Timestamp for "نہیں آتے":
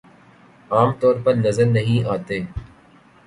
1.65-2.39